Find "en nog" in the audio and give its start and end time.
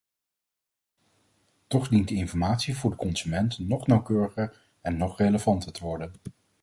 4.81-5.17